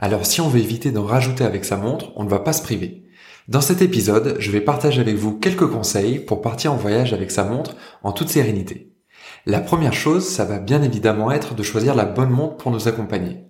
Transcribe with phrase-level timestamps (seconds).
[0.00, 2.62] alors si on veut éviter d'en rajouter avec sa montre, on ne va pas se
[2.62, 3.04] priver.
[3.48, 7.30] Dans cet épisode, je vais partager avec vous quelques conseils pour partir en voyage avec
[7.30, 8.92] sa montre en toute sérénité.
[9.46, 12.88] La première chose, ça va bien évidemment être de choisir la bonne montre pour nous
[12.88, 13.44] accompagner.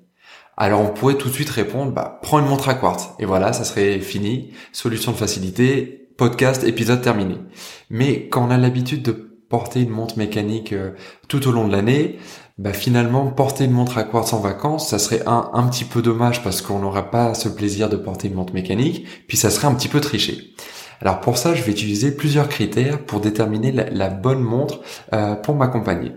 [0.57, 3.11] Alors on pourrait tout de suite répondre, bah prends une montre à quartz.
[3.19, 4.53] Et voilà, ça serait fini.
[4.73, 7.37] Solution de facilité, podcast, épisode terminé.
[7.89, 9.13] Mais quand on a l'habitude de
[9.49, 10.93] porter une montre mécanique euh,
[11.29, 12.19] tout au long de l'année,
[12.61, 16.03] bah finalement porter une montre à quartz en vacances, ça serait un, un petit peu
[16.03, 19.67] dommage parce qu'on n'aura pas ce plaisir de porter une montre mécanique, puis ça serait
[19.67, 20.53] un petit peu triché.
[21.01, 24.80] Alors pour ça, je vais utiliser plusieurs critères pour déterminer la, bonne montre
[25.15, 26.13] euh, pour m'accompagner.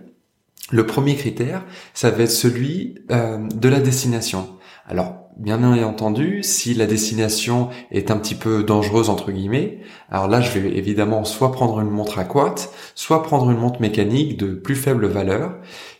[0.69, 1.63] Le premier critère,
[1.93, 4.49] ça va être celui euh, de la destination.
[4.85, 10.41] Alors bien entendu, si la destination est un petit peu dangereuse entre guillemets, alors là
[10.41, 14.53] je vais évidemment soit prendre une montre à quartz, soit prendre une montre mécanique de
[14.53, 15.55] plus faible valeur.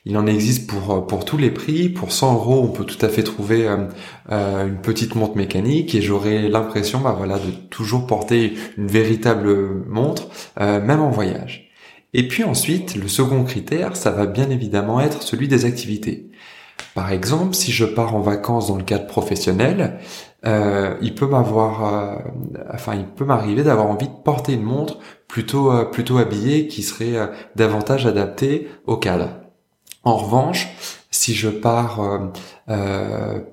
[0.05, 1.89] Il en existe pour pour tous les prix.
[1.89, 3.87] Pour 100 euros, on peut tout à fait trouver euh,
[4.31, 9.85] euh, une petite montre mécanique et j'aurai l'impression, bah voilà, de toujours porter une véritable
[9.87, 11.71] montre, euh, même en voyage.
[12.13, 16.29] Et puis ensuite, le second critère, ça va bien évidemment être celui des activités.
[16.95, 19.99] Par exemple, si je pars en vacances dans le cadre professionnel,
[20.45, 22.16] euh, il peut m'avoir, euh,
[22.72, 26.83] enfin, il peut m'arriver d'avoir envie de porter une montre plutôt euh, plutôt habillée qui
[26.83, 29.30] serait davantage adaptée au cadre.
[30.03, 30.67] En revanche,
[31.14, 32.00] si je pars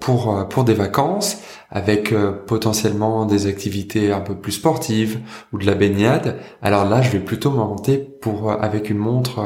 [0.01, 1.39] pour pour des vacances
[1.71, 2.15] avec
[2.47, 5.21] potentiellement des activités un peu plus sportives
[5.53, 9.41] ou de la baignade, alors là, je vais plutôt m'orienter pour avec une montre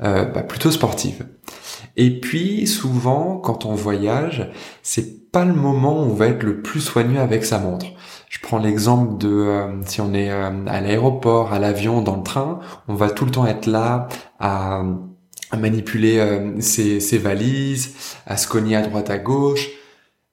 [0.00, 1.26] bah, plutôt sportive.
[1.96, 4.50] Et puis souvent, quand on voyage,
[4.82, 7.86] c'est pas le moment où on va être le plus soigneux avec sa montre.
[8.28, 12.22] Je prends l'exemple de euh, si on est euh, à l'aéroport, à l'avion, dans le
[12.22, 14.08] train, on va tout le temps être là
[14.40, 14.82] à,
[15.52, 17.94] manipuler euh, ses, ses, valises,
[18.26, 19.68] à se cogner à droite à gauche,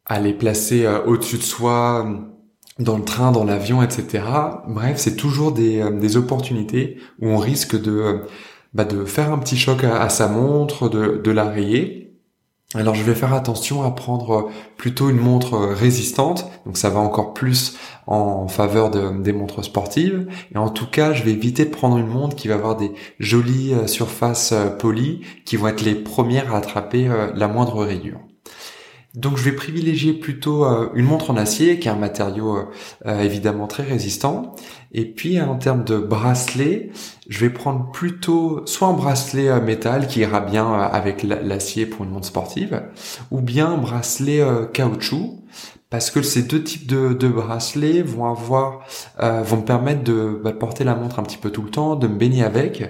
[0.05, 2.05] à les placer au-dessus de soi
[2.79, 4.23] dans le train, dans l'avion, etc.
[4.67, 8.23] Bref, c'est toujours des, des opportunités où on risque de
[8.73, 12.02] bah, de faire un petit choc à, sa montre, de, de la rayer.
[12.75, 17.33] Alors je vais faire attention à prendre plutôt une montre résistante, donc ça va encore
[17.33, 20.27] plus en faveur de, des montres sportives.
[20.53, 22.91] Et en tout cas, je vais éviter de prendre une montre qui va avoir des
[23.19, 27.83] jolies euh, surfaces euh, polies, qui vont être les premières à attraper euh, la moindre
[27.85, 28.19] rayure.
[29.13, 32.63] Donc je vais privilégier plutôt euh, une montre en acier, qui est un matériau euh,
[33.05, 34.55] euh, évidemment très résistant.
[34.91, 36.89] Et puis en termes de bracelet,
[37.29, 42.11] je vais prendre plutôt soit un bracelet métal qui ira bien avec l'acier pour une
[42.11, 42.83] montre sportive,
[43.31, 45.42] ou bien un bracelet caoutchouc
[45.93, 48.79] parce que ces deux types de, de bracelets vont avoir
[49.21, 51.95] euh, vont me permettre de bah, porter la montre un petit peu tout le temps,
[51.95, 52.83] de me baigner avec,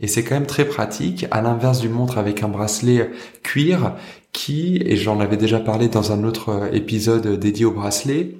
[0.00, 1.24] et c'est quand même très pratique.
[1.30, 3.12] À l'inverse d'une montre avec un bracelet
[3.44, 3.94] cuir
[4.32, 8.34] qui, et j'en avais déjà parlé dans un autre euh, épisode dédié au bracelet,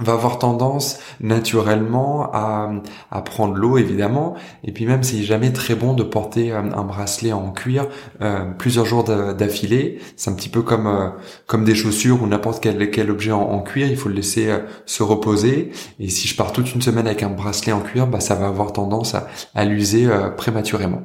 [0.00, 2.72] va avoir tendance naturellement à,
[3.10, 4.34] à prendre l'eau évidemment.
[4.64, 7.86] Et puis même c'est jamais très bon de porter un, bracelet en cuir
[8.20, 10.00] euh, plusieurs jours d'affilée.
[10.16, 11.10] C'est un petit peu comme euh,
[11.46, 13.86] comme des chaussures ou n'importe quel, quel objet en, cuir.
[13.86, 15.70] Il faut le laisser euh, se reposer.
[16.00, 18.48] Et si je pars toute une semaine avec un bracelet en cuir bah ça va
[18.48, 21.02] avoir tendance à, à l'user prématurément.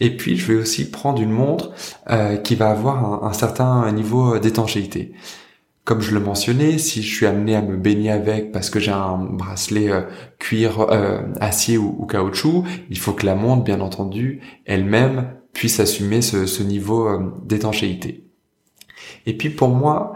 [0.00, 1.72] Et puis je vais aussi prendre une montre
[2.44, 5.12] qui va avoir un certain niveau d'étanchéité
[5.90, 8.92] comme je le mentionnais, si je suis amené à me baigner avec parce que j'ai
[8.92, 10.02] un bracelet euh,
[10.38, 16.22] cuir, euh, acier ou, caoutchouc, il faut que la montre, bien entendu, elle-même puisse assumer
[16.22, 18.24] ce, niveau euh, d'étanchéité.
[19.26, 20.14] Et puis pour moi,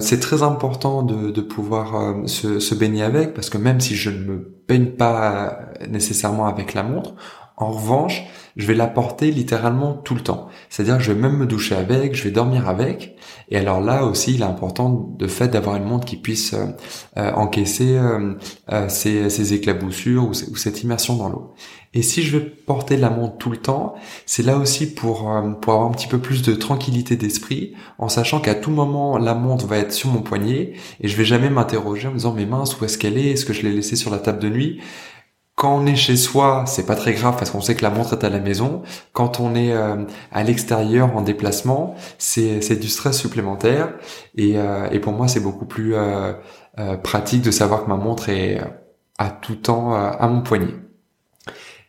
[0.00, 4.18] c'est très important de, pouvoir se, se, baigner avec parce que même si je ne
[4.18, 5.58] me baigne pas
[5.88, 7.14] nécessairement avec la montre,
[7.58, 8.22] en revanche,
[8.56, 10.48] je vais la porter littéralement tout le temps.
[10.68, 13.16] C'est-à-dire que je vais même me doucher avec, je vais dormir avec.
[13.50, 16.66] Et alors là aussi, il est important de fait d'avoir une montre qui puisse euh,
[17.16, 21.54] euh, encaisser euh, ces, éclaboussures ou, cette immersion dans l'eau.
[21.94, 23.94] Et si je vais porter la montre tout le temps,
[24.26, 25.30] c'est là aussi pour,
[25.62, 29.32] pour avoir un petit peu plus de tranquillité d'esprit, en sachant qu'à tout moment, la
[29.32, 32.44] montre va être sur mon poignet et je vais jamais m'interroger en me disant mais
[32.44, 33.30] mince, où est-ce qu'elle est?
[33.30, 34.80] Est-ce que je l'ai laissée sur la table de nuit?
[35.56, 38.12] Quand on est chez soi, c'est pas très grave parce qu'on sait que la montre
[38.12, 38.82] est à la maison.
[39.14, 43.94] Quand on est euh, à l'extérieur en déplacement, c'est du stress supplémentaire.
[44.36, 46.34] Et, euh, et pour moi, c'est beaucoup plus euh,
[47.02, 48.60] pratique de savoir que ma montre est
[49.16, 50.74] à tout temps à mon poignet.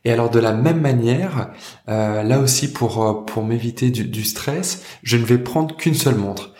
[0.05, 1.49] Et alors de la même manière,
[1.87, 6.53] là aussi pour pour m'éviter du, du, stress, je ne vais prendre qu'une seule montre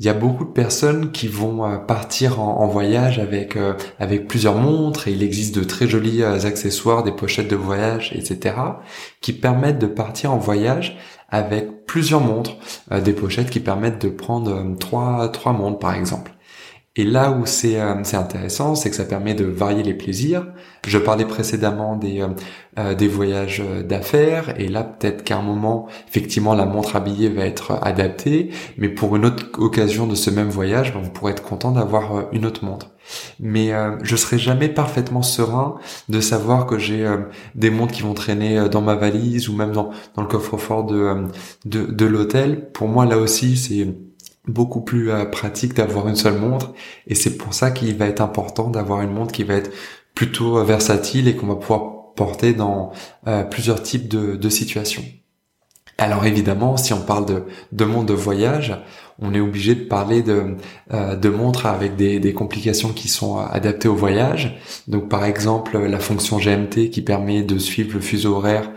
[0.00, 4.26] il y a beaucoup de personnes qui vont euh, partir en, voyage avec euh, avec
[4.26, 8.56] plusieurs montres et il existe de très jolis euh, accessoires, des pochettes de voyage, etc.
[9.20, 10.96] qui permettent de partir en voyage
[11.28, 12.56] avec plusieurs montres,
[12.90, 16.32] des pochettes qui permettent de prendre trois trois montres par exemple.
[16.96, 20.46] Et là où c'est c'est intéressant, c'est que ça permet de varier les plaisirs.
[20.86, 22.26] Je parlais précédemment des
[22.78, 24.58] euh, des voyages d'affaires.
[24.60, 28.50] Et là peut-être qu'à un moment effectivement la montre habillée va être adaptée.
[28.76, 32.16] Mais pour une autre occasion de ce même voyage ben, on pourrait être content d'avoir
[32.16, 32.90] euh, une autre montre.
[33.38, 35.76] Mais euh, je serai jamais parfaitement serein
[36.08, 37.08] de savoir que j'ai
[37.54, 41.24] des montres qui vont traîner dans ma valise ou même dans, dans le coffre-fort de,
[41.64, 42.70] de, de l'hôtel.
[42.72, 43.86] Pour moi là aussi c'est
[44.50, 46.72] beaucoup plus pratique d'avoir une seule montre
[47.06, 49.70] et c'est pour ça qu'il va être important d'avoir une montre qui va être
[50.14, 52.92] plutôt versatile et qu'on va pouvoir porter dans
[53.26, 55.04] euh, plusieurs types de, situations.
[55.96, 58.74] Alors évidemment, si on parle de, de monde de voyage,
[59.22, 60.56] on est obligé de parler de,
[60.92, 64.58] euh, montres avec des, complications qui sont adaptées au voyage.
[64.88, 68.70] Donc par exemple, la fonction GMT qui permet de suivre le fuseau horaire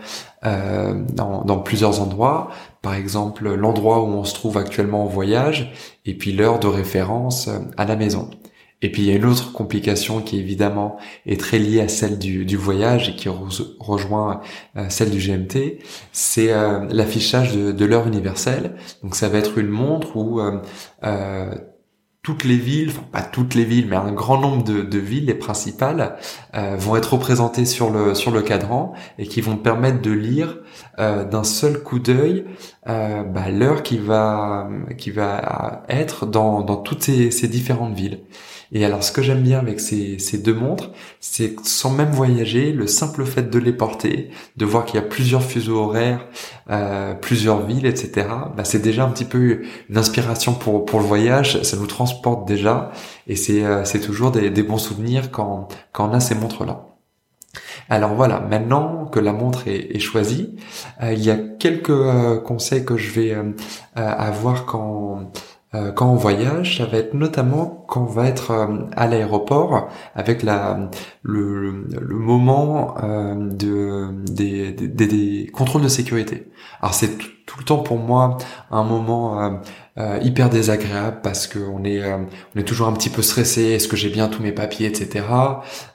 [0.44, 2.50] euh, dans, plusieurs endroits.
[2.84, 5.72] Par exemple, l'endroit où on se trouve actuellement en voyage
[6.06, 8.30] et puis l'heure de référence à la maison.
[8.84, 12.18] Et puis il y a une autre complication qui évidemment est très liée à celle
[12.18, 14.42] du, voyage et qui rejoint
[14.76, 15.78] euh, celle du GMT,
[16.12, 18.74] c'est euh, l'affichage de, de l'heure universelle.
[19.02, 21.54] Donc ça va être une montre où euh,
[22.22, 25.24] toutes les villes, enfin pas toutes les villes, mais un grand nombre de, de villes,
[25.24, 26.16] les principales,
[26.52, 30.58] vont être représentées sur le sur le cadran et qui vont permettre de lire
[30.98, 32.44] d'un seul coup d'œil
[32.86, 34.68] bah, l'heure qui va
[34.98, 38.20] qui va être dans dans toutes ces, ces différentes villes.
[38.74, 40.90] Et alors, ce que j'aime bien avec ces, ces deux montres,
[41.20, 45.06] c'est sans même voyager, le simple fait de les porter, de voir qu'il y a
[45.06, 46.26] plusieurs fuseaux horaires,
[46.70, 48.26] euh, plusieurs villes, etc.
[48.56, 51.62] Bah, c'est déjà un petit peu une inspiration pour pour le voyage.
[51.62, 52.90] Ça nous transporte déjà,
[53.28, 56.64] et c'est euh, c'est toujours des, des bons souvenirs quand quand on a ces montres
[56.64, 56.93] là.
[57.88, 60.56] Alors voilà, maintenant que la montre est, choisie,
[61.02, 63.36] euh, il y a quelques euh, conseils que je vais
[63.94, 65.30] avoir quand
[65.74, 68.66] euh, on voyage, ça va être notamment quand on va être euh,
[68.96, 70.44] à l'aéroport avec
[71.22, 76.50] le, moment euh, de des, des, des, contrôles de sécurité.
[76.80, 78.38] Alors c'est tout le temps pour moi
[78.70, 79.60] un moment
[79.96, 82.18] euh, hyper désagréable parce que on est euh,
[82.56, 83.62] on est toujours un petit peu stressé.
[83.62, 85.24] Est-ce que j'ai bien tous mes papiers, etc.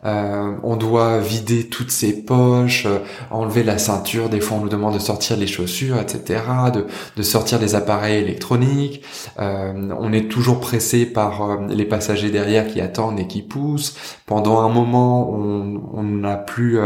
[0.06, 3.00] Euh, on doit vider toutes ses poches, euh,
[3.30, 4.30] enlever la ceinture.
[4.30, 6.42] Des fois, on nous demande de sortir les chaussures, etc.
[6.74, 6.86] De,
[7.18, 9.04] de sortir les appareils électroniques.
[9.38, 13.96] on est toujours pressé par les passagers derrière qui attendent et qui poussent.
[14.26, 16.80] Pendant un moment, on n'a plus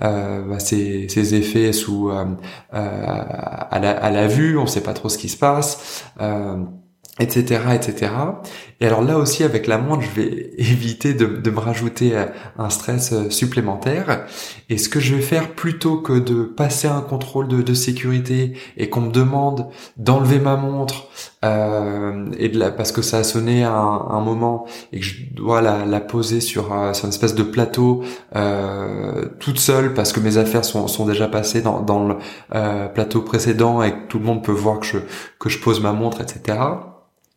[0.00, 4.58] bah, ces, ces, effets sous à la, à, la, vue.
[4.58, 6.04] On sait pas trop ce qui se passe
[7.18, 8.12] etc., etc.
[8.80, 12.26] Et alors là aussi, avec la montre, je vais éviter de, de, me rajouter euh,
[12.58, 14.26] un stress euh, supplémentaire.
[14.68, 18.52] Et ce que je vais faire, plutôt que de passer un contrôle de, de sécurité
[18.76, 21.08] et qu'on me demande d'enlever ma montre
[21.44, 25.24] euh, et de la, parce que ça a sonné à un, moment et que je
[25.32, 28.02] dois la, la poser sur, euh, sur une espèce de plateau
[28.34, 32.16] euh, toute seule parce que mes affaires sont, sont déjà passées dans, dans le
[32.94, 34.98] plateau précédent et que tout le monde peut voir que je,
[35.38, 36.58] que je pose ma montre, etc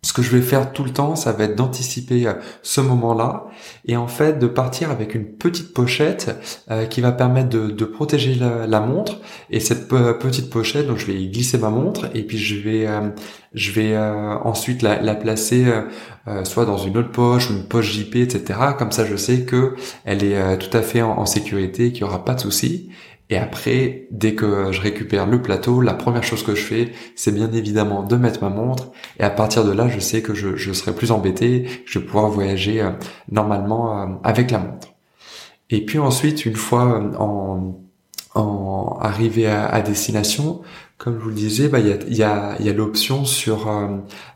[0.01, 3.48] ce que je vais faire tout le temps, ça va être d'anticiper euh, ce moment-là
[3.86, 6.38] et en fait de partir avec une petite pochette
[6.72, 11.15] euh, qui va permettre de, protéger la, montre et cette petite pochette, donc je vais
[11.15, 13.10] y glisser ma montre et puis je vais euh,
[13.53, 15.65] je vais ensuite la, placer
[16.44, 18.60] soit dans une autre poche une poche JP, etc.
[18.77, 19.74] Comme ça, je sais que
[20.06, 22.89] elle est tout à fait en, en sécurité, qu'il y aura pas de souci
[23.29, 27.31] et après, dès que je récupère le plateau, la première chose que je fais, c'est
[27.31, 28.91] bien évidemment de mettre ma montre.
[29.19, 32.29] Et à partir de là, je sais que je, serai plus embêté, je vais pouvoir
[32.29, 32.89] voyager euh,
[33.31, 34.88] normalement euh, avec la montre.
[35.69, 37.12] Et puis ensuite, une fois euh,
[38.36, 40.62] en arrivé à, destination,
[41.00, 43.88] comme je vous le disais, bah, il y a, l'option sur euh,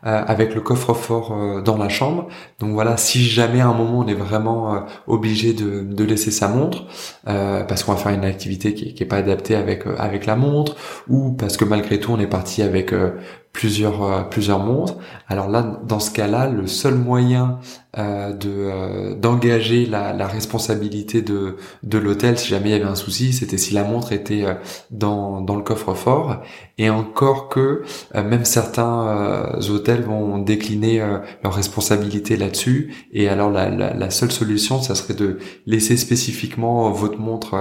[0.06, 2.28] euh, avec le coffre-fort euh, dans la chambre.
[2.58, 6.86] Donc voilà, si jamais à un moment on est vraiment obligé de, laisser sa montre
[7.24, 10.76] parce qu'on va faire une activité qui, qui pas adaptée avec la montre
[11.08, 12.94] ou parce que malgré tout on est parti avec
[13.54, 14.96] plusieurs euh, plusieurs montres.
[15.28, 17.60] Alors là, dans ce cas-là, le seul moyen
[17.96, 22.84] euh, de euh, d'engager la, la, responsabilité de de l'hôtel si jamais il y avait
[22.84, 24.44] un souci, c'était si la montre était
[24.90, 26.42] dans dans le coffre-fort.
[26.76, 27.84] Et encore que
[28.14, 30.98] même certains hôtels vont décliner
[31.44, 32.92] leur responsabilité là-dessus.
[33.12, 37.54] Et alors la, la, la seule solution, ça serait de laisser spécifiquement votre montre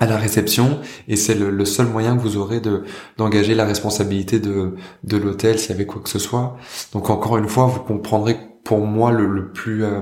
[0.00, 2.84] à la réception et c'est le, seul moyen que vous aurez de
[3.18, 6.56] d'engager la responsabilité de de l'hôtel s'il y avait quoi que ce soit.
[6.92, 10.00] Donc encore une fois, vous comprendrez pour moi le, le plus euh,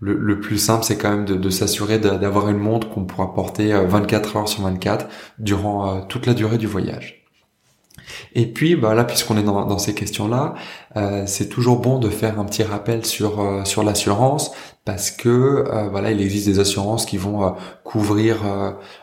[0.00, 3.72] le, plus simple, c'est quand même de, de s'assurer d'avoir une montre qu'on pourra porter
[3.72, 7.17] 24 euh, heures sur 24 durant euh, toute la durée du voyage.
[8.34, 10.54] Et puis, bah là, puisqu'on est dans, ces questions-là,
[10.96, 14.52] euh, c'est toujours bon de faire un petit rappel sur euh, sur l'assurance
[14.84, 18.38] parce que euh, voilà, il existe des assurances qui vont couvrir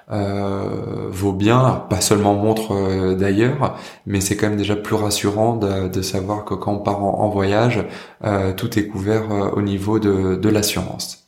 [0.09, 2.73] vos biens, pas seulement montres
[3.15, 7.03] d'ailleurs, mais c'est quand même déjà plus rassurant de, de, savoir que quand on part
[7.03, 7.85] en, en voyage,
[8.57, 11.24] tout est couvert au niveau de, de l'assurance.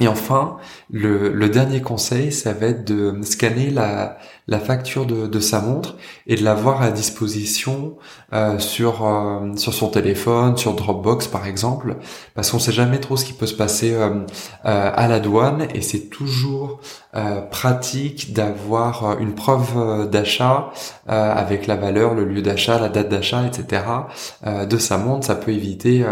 [0.00, 0.56] Et enfin,
[0.90, 4.16] le, dernier conseil, ça va être de scanner la,
[4.48, 5.96] la facture de, de, sa montre
[6.26, 7.96] et de l'avoir à disposition
[8.32, 11.96] euh, sur euh, sur son téléphone, sur Dropbox par exemple,
[12.34, 14.24] parce qu'on sait jamais trop ce qui peut se passer euh,
[14.64, 16.80] à la douane et c'est toujours
[17.50, 20.70] pratique d'avoir une preuve d'achat
[21.06, 23.82] avec la valeur, le lieu d'achat, la date d'achat, etc.
[24.46, 25.26] de sa montre.
[25.26, 26.06] Ça peut éviter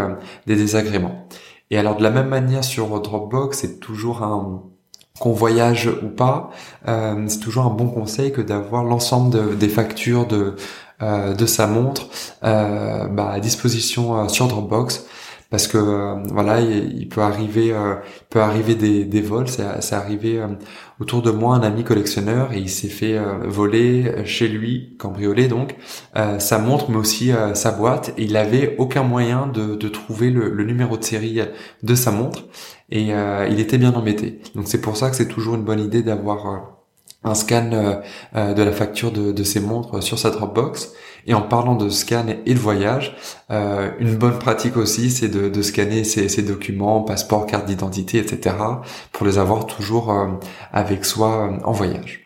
[0.45, 1.27] des désagréments.
[1.71, 4.63] Et alors de la même manière sur Dropbox, c'est toujours un
[5.19, 6.49] qu'on voyage ou pas,
[6.87, 10.55] euh, c'est toujours un bon conseil que d'avoir l'ensemble des factures de
[11.03, 12.07] euh, de sa montre
[12.43, 15.05] euh, bah, à disposition sur Dropbox
[15.51, 17.95] parce que euh, voilà, il, peut arriver, euh,
[18.29, 19.49] peut arriver des, des vols.
[19.49, 20.47] C'est arrivé euh,
[21.01, 25.75] autour de moi un ami collectionneur et il s'est fait voler chez lui, cambriolé donc,
[26.39, 28.13] sa montre mais aussi sa boîte.
[28.17, 31.41] Et il avait aucun moyen de, de trouver le, numéro de série
[31.83, 32.45] de sa montre
[32.91, 33.09] et
[33.49, 34.39] il était bien embêté.
[34.55, 36.80] Donc c'est pour ça que c'est toujours une bonne idée d'avoir
[37.23, 37.95] un scan euh,
[38.35, 40.91] euh, de la facture de, ses montres sur sa Dropbox.
[41.27, 43.15] Et en parlant de scan et de voyage,
[43.51, 48.17] euh, une bonne pratique aussi, c'est de, de, scanner ses, ses, documents, passeport, carte d'identité,
[48.17, 48.55] etc.,
[49.11, 50.11] pour les avoir toujours
[50.73, 52.20] avec soi en voyage.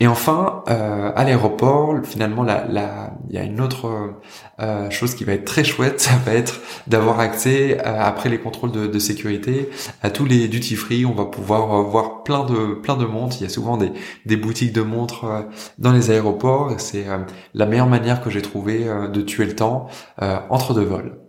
[0.00, 4.12] Et enfin, euh, à l'aéroport, finalement, la, la, il y a une autre
[4.60, 8.38] euh, chose qui va être très chouette, ça va être d'avoir accès euh, après les
[8.38, 9.70] contrôles de, de, sécurité
[10.02, 11.06] à tous les duty free.
[11.06, 13.36] On va pouvoir euh, voir plein de plein de montres.
[13.38, 13.92] Il y a souvent des,
[14.26, 15.42] des boutiques de montres euh,
[15.78, 16.72] dans les aéroports.
[16.78, 17.06] C'est
[17.54, 19.88] la meilleure manière que j'ai trouvé de tuer le temps
[20.50, 21.23] entre deux vols.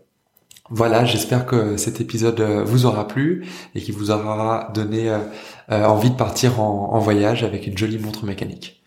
[0.70, 3.46] Voilà, j'espère que cet épisode vous aura plu
[3.76, 8.26] et qu'il vous aura donné euh, envie de partir en, voyage avec une jolie montre
[8.26, 8.84] mécanique.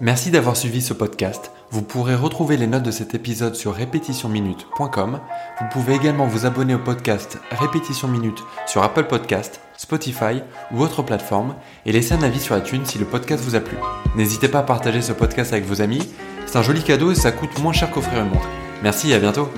[0.00, 1.50] Merci d'avoir suivi ce podcast.
[1.70, 5.20] Vous pourrez retrouver les notes de cet épisode sur répétitionminute.com.
[5.60, 10.42] Vous pouvez également vous abonner au podcast Répétition Minute sur Apple Podcast, Spotify
[10.72, 13.76] ou autre plateforme et laisser un avis sur iTunes si le podcast vous a plu.
[14.16, 16.08] N'hésitez pas à partager ce podcast avec vos amis.
[16.46, 18.48] C'est un joli cadeau et ça coûte moins cher qu'offrir une montre.
[18.82, 19.48] Merci et à bientôt.